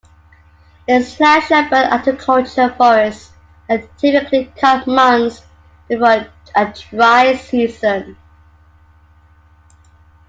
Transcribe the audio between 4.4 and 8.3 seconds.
cut months before a dry season.